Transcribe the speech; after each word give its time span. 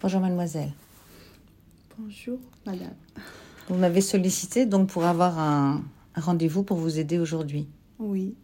Bonjour 0.00 0.20
mademoiselle. 0.20 0.72
Bonjour 1.98 2.38
madame. 2.64 2.94
Vous 3.68 3.74
m'avez 3.74 4.00
sollicité 4.00 4.64
donc 4.64 4.90
pour 4.90 5.04
avoir 5.04 5.38
un, 5.40 5.82
un 6.14 6.20
rendez-vous 6.20 6.62
pour 6.62 6.76
vous 6.76 7.00
aider 7.00 7.18
aujourd'hui. 7.18 7.66
Oui, 7.98 8.34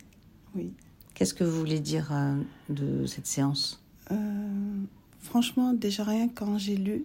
oui. 0.56 0.72
Qu'est-ce 1.14 1.32
que 1.32 1.44
vous 1.44 1.56
voulez 1.56 1.78
dire 1.78 2.08
euh, 2.12 2.34
de 2.68 3.06
cette 3.06 3.28
séance? 3.28 3.80
Euh, 4.10 4.16
franchement, 5.20 5.72
déjà 5.74 6.02
rien 6.02 6.28
quand 6.28 6.58
j'ai 6.58 6.76
lu 6.76 7.04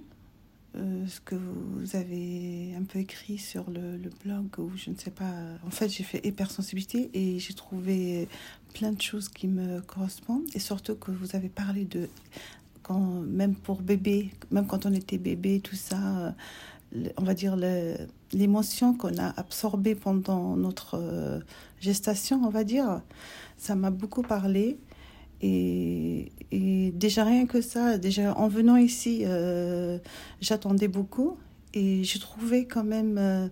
euh, 0.76 1.06
ce 1.06 1.22
que 1.22 1.36
vous 1.36 1.96
avez 1.96 2.74
un 2.76 2.84
peu 2.84 2.98
écrit 2.98 3.38
sur 3.38 3.70
le, 3.70 3.98
le 3.98 4.10
blog 4.24 4.48
ou 4.58 4.72
je 4.76 4.90
ne 4.90 4.96
sais 4.96 5.12
pas. 5.12 5.32
En 5.66 5.70
fait, 5.70 5.90
j'ai 5.90 6.04
fait 6.04 6.26
hypersensibilité 6.26 7.12
et 7.14 7.38
j'ai 7.38 7.54
trouvé 7.54 8.28
plein 8.74 8.94
de 8.94 9.02
choses 9.02 9.30
qui 9.30 9.48
me 9.48 9.82
correspondent 9.82 10.48
et 10.56 10.60
surtout 10.60 10.96
que 10.96 11.12
vous 11.12 11.36
avez 11.36 11.50
parlé 11.50 11.86
de 11.86 12.10
quand 12.90 13.22
même 13.28 13.54
pour 13.54 13.82
bébé, 13.84 14.32
même 14.50 14.66
quand 14.66 14.88
on 14.88 14.94
était 14.94 15.20
bébé, 15.20 15.60
tout 15.60 15.76
ça, 15.76 15.98
euh, 16.96 17.10
on 17.18 17.24
va 17.24 17.36
dire 17.36 17.56
l'émotion 18.34 18.96
qu'on 18.96 19.16
a 19.20 19.30
absorbée 19.38 19.94
pendant 19.94 20.56
notre 20.56 20.96
euh, 20.96 21.40
gestation, 21.80 22.42
on 22.44 22.50
va 22.50 22.64
dire, 22.64 23.02
ça 23.58 23.76
m'a 23.76 23.92
beaucoup 23.92 24.24
parlé. 24.24 24.78
Et, 25.42 26.32
et 26.52 26.92
déjà 26.92 27.24
rien 27.24 27.46
que 27.46 27.62
ça, 27.62 27.98
déjà 28.00 28.36
en 28.36 28.48
venant 28.48 28.76
ici, 28.76 29.22
euh, 29.26 30.00
j'attendais 30.42 30.88
beaucoup 30.90 31.38
et 31.76 32.04
j'ai 32.04 32.20
trouvé 32.20 32.66
quand 32.66 32.84
même, 32.84 33.18
euh, 33.20 33.48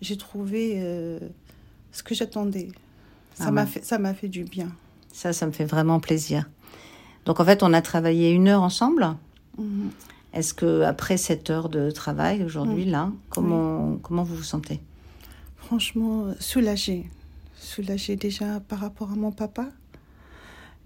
j'ai 0.00 0.16
trouvé 0.16 0.76
euh, 0.78 1.20
ce 1.92 2.02
que 2.02 2.14
j'attendais. 2.14 2.68
Ça 3.34 3.44
Ah 3.48 3.50
m'a 3.52 3.64
ouais. 3.64 3.70
fait, 3.70 3.84
ça 3.84 3.98
m'a 3.98 4.14
fait 4.14 4.28
du 4.28 4.44
bien. 4.44 4.72
Ça, 5.12 5.32
ça 5.32 5.46
me 5.46 5.52
fait 5.52 5.66
vraiment 5.66 6.00
plaisir. 6.00 6.48
Donc 7.28 7.40
en 7.40 7.44
fait, 7.44 7.62
on 7.62 7.74
a 7.74 7.82
travaillé 7.82 8.30
une 8.30 8.48
heure 8.48 8.62
ensemble. 8.62 9.06
Mhm. 9.58 9.90
Est-ce 10.32 10.54
que 10.54 10.80
après 10.82 11.18
cette 11.18 11.50
heure 11.50 11.68
de 11.68 11.90
travail 11.90 12.42
aujourd'hui, 12.42 12.86
Mm. 12.86 12.90
là, 12.90 13.12
comment, 13.28 13.98
comment 14.02 14.22
vous 14.22 14.34
vous 14.36 14.42
sentez? 14.42 14.80
Franchement, 15.58 16.24
euh, 16.26 16.32
soulagée. 16.40 17.04
Soulagée 17.58 18.16
déjà 18.16 18.60
par 18.60 18.78
rapport 18.80 19.12
à 19.12 19.14
mon 19.14 19.30
papa. 19.30 19.68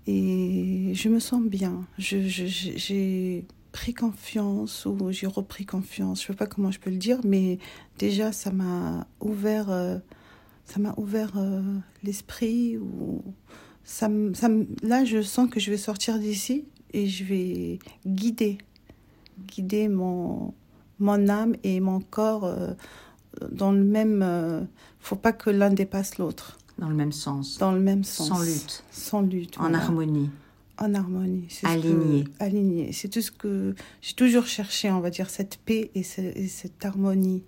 Et 0.08 0.90
je 0.94 1.08
me 1.08 1.20
sens 1.20 1.42
bien. 1.44 1.84
Je, 1.98 2.26
je- 2.28 2.46
je- 2.46 2.72
j'ai 2.76 3.44
pris 3.70 3.94
confiance 3.94 4.84
ou 4.86 5.12
j'ai 5.12 5.28
repris 5.28 5.64
confiance. 5.64 6.20
Je 6.22 6.24
ne 6.28 6.32
sais 6.32 6.36
pas 6.38 6.46
comment 6.46 6.70
je 6.72 6.80
peux 6.80 6.90
le 6.90 6.96
dire, 6.96 7.18
mais 7.24 7.58
déjà, 7.98 8.32
ça 8.32 8.50
m'a 8.50 9.06
ouvert, 9.20 9.70
euh, 9.70 9.98
ça 10.64 10.80
m'a 10.80 10.92
ouvert 10.96 11.32
euh, 11.36 11.62
l'esprit. 12.02 12.78
Ou 12.78 13.22
ça, 13.84 14.08
ça, 14.34 14.48
là, 14.82 15.04
je 15.04 15.22
sens 15.22 15.48
que 15.50 15.60
je 15.60 15.70
vais 15.70 15.76
sortir 15.76 16.18
d'ici 16.18 16.64
et 16.92 17.06
je 17.06 17.24
vais 17.24 17.78
guider, 18.06 18.58
guider 19.48 19.88
mon, 19.88 20.52
mon 20.98 21.28
âme 21.28 21.54
et 21.64 21.80
mon 21.80 22.00
corps 22.00 22.44
euh, 22.44 22.72
dans 23.50 23.72
le 23.72 23.82
même. 23.82 24.22
euh, 24.22 24.62
faut 25.00 25.16
pas 25.16 25.32
que 25.32 25.50
l'un 25.50 25.70
dépasse 25.70 26.18
l'autre, 26.18 26.58
Dans 26.78 26.88
le 26.88 26.94
même 26.94 27.12
sens, 27.12 27.58
dans 27.58 27.72
le 27.72 27.80
même 27.80 28.04
sens. 28.04 28.28
sans 28.28 28.40
lutte, 28.42 28.84
Sans 28.92 29.20
lutte. 29.22 29.58
en 29.58 29.62
voilà. 29.62 29.78
harmonie. 29.82 30.30
En 30.78 30.94
harmonie. 30.94 31.46
ce 31.48 31.66
Aligné. 31.66 32.24
aligné. 32.40 32.92
C'est 32.92 33.08
tout 33.08 33.20
ce 33.20 33.30
que 33.30 33.74
j'ai 34.00 34.14
toujours 34.14 34.46
cherché, 34.46 34.90
on 34.90 35.00
va 35.00 35.10
dire, 35.10 35.28
cette 35.30 35.58
paix 35.64 35.90
et, 35.94 36.02
ce- 36.02 36.20
et 36.20 36.48
cette 36.48 36.84
harmonie. 36.84 37.42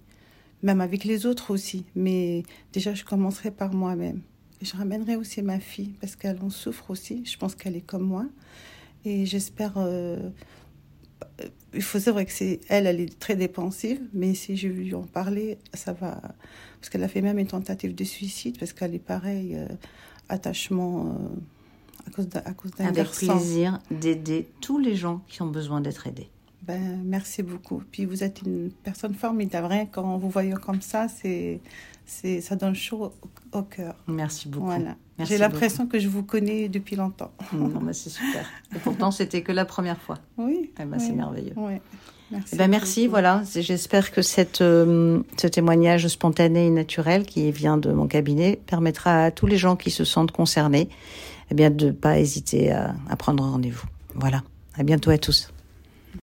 Même 0.63 0.81
avec 0.81 1.05
les 1.05 1.27
autres 1.27 1.51
aussi. 1.53 1.85
Mais 1.95 2.43
déjà, 2.73 2.95
je 2.95 3.05
commencerai 3.05 3.51
par 3.51 3.73
moi-même. 3.75 4.21
Je 4.63 4.77
ramènerai 4.77 5.17
aussi 5.17 5.43
ma 5.43 5.61
fille, 5.61 5.95
parce 6.01 6.17
qu'elle 6.17 6.41
en 6.43 6.51
souffre 6.51 6.91
aussi. 6.91 7.25
Je 7.27 7.37
pense 7.37 7.55
qu'elle 7.55 7.77
est 7.77 7.87
comme 7.87 8.05
moi. 8.05 8.27
Et 9.05 9.27
j'espère. 9.27 9.75
euh, 9.77 10.31
il 11.73 11.83
faut 11.83 11.99
vrai 12.13 12.27
que 12.27 12.33
c'est 12.33 12.61
elle, 12.69 12.87
elle 12.87 13.01
est 13.01 13.19
très 13.19 13.35
dépensive, 13.37 14.01
mais 14.13 14.35
si 14.35 14.57
je 14.57 14.69
lui 14.69 14.95
en 14.95 15.03
parler, 15.03 15.59
ça 15.73 15.93
va. 15.93 16.21
Parce 16.81 16.91
qu'elle 16.91 17.03
a 17.03 17.09
fait 17.09 17.23
même 17.23 17.39
une 17.39 17.47
tentative 17.47 17.95
de 17.95 18.05
suicide, 18.05 18.59
parce 18.59 18.73
qu'elle 18.73 18.95
est 18.95 18.99
pareil, 18.99 19.57
euh, 19.57 19.67
attachement 20.29 21.07
euh, 21.07 22.07
à 22.07 22.11
cause 22.11 22.29
d'un 22.29 22.43
d'un 22.77 22.85
Avec 22.85 22.97
garçon. 22.97 23.27
plaisir 23.27 23.79
d'aider 23.91 24.48
tous 24.61 24.79
les 24.79 24.95
gens 24.97 25.23
qui 25.29 25.43
ont 25.43 25.47
besoin 25.51 25.81
d'être 25.81 26.07
aidés. 26.07 26.29
Ben, 26.67 27.02
merci 27.05 27.42
beaucoup. 27.42 27.83
Puis 27.91 28.05
vous 28.07 28.25
êtes 28.25 28.42
une 28.42 28.70
personne 28.83 29.14
formidable. 29.14 29.67
Rien 29.67 29.86
qu'en 29.86 30.17
vous 30.19 30.30
voyant 30.30 30.57
comme 30.57 30.80
ça, 30.80 31.08
c'est, 31.08 31.61
c'est, 32.07 32.41
ça 32.41 32.57
donne 32.57 32.75
chaud 32.75 33.13
au, 33.52 33.58
au 33.58 33.63
cœur. 33.63 33.95
Merci 34.07 34.48
beaucoup. 34.48 34.67
Voilà. 34.67 34.97
J'ai 35.20 35.39
l'impression 35.39 35.86
que 35.86 35.98
je 35.98 36.08
vous 36.08 36.23
connais 36.23 36.69
depuis 36.69 36.97
longtemps. 36.97 37.33
Non, 37.52 37.80
mais 37.80 37.92
c'est 37.92 38.11
super. 38.11 38.47
Et 38.75 38.79
pourtant, 38.79 39.11
c'était 39.11 39.42
que 39.42 39.52
la 39.52 39.64
première 39.64 40.01
fois. 40.01 40.19
Oui. 40.39 40.73
Eh 40.80 40.85
ben, 40.85 40.97
oui, 40.98 41.05
c'est 41.07 41.13
merveilleux. 41.13 41.52
oui. 41.57 41.75
Merci. 42.30 42.55
Eh 42.55 42.57
ben, 42.57 42.69
merci, 42.69 43.01
beaucoup. 43.02 43.11
voilà. 43.11 43.42
J'espère 43.55 44.11
que 44.11 44.23
cette, 44.23 44.63
euh, 44.63 45.23
ce 45.36 45.46
témoignage 45.46 46.08
spontané 46.08 46.67
et 46.67 46.70
naturel 46.70 47.27
qui 47.27 47.52
vient 47.52 47.77
de 47.77 47.92
mon 47.92 48.07
cabinet 48.07 48.58
permettra 48.67 49.25
à 49.25 49.31
tous 49.31 49.46
les 49.46 49.58
gens 49.58 49.77
qui 49.77 49.91
se 49.91 50.05
sentent 50.05 50.33
concernés 50.33 50.89
eh 51.51 51.55
bien, 51.55 51.70
de 51.70 51.86
ne 51.86 51.92
pas 51.92 52.19
hésiter 52.19 52.73
à, 52.73 52.95
à 53.11 53.17
prendre 53.17 53.45
rendez-vous. 53.45 53.86
Voilà. 54.14 54.42
À 54.77 54.83
bientôt 54.83 55.11
à 55.11 55.19
tous. 55.19 55.54